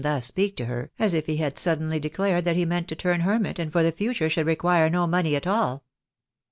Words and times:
thus 0.03 0.25
speak 0.25 0.57
to 0.57 0.65
her 0.65 0.89
as 0.97 1.13
if 1.13 1.27
he 1.27 1.37
had 1.37 1.59
suddenly 1.59 1.99
declared 1.99 2.43
that 2.43 2.55
he 2.55 2.65
meant 2.65 2.87
to 2.87 2.95
turn 2.95 3.19
hermit, 3.19 3.59
and 3.59 3.71
for 3.71 3.83
the 3.83 3.91
future 3.91 4.29
should 4.31 4.47
require 4.47 4.89
no 4.89 5.05
money 5.05 5.35
at 5.35 5.45
all. 5.45 5.83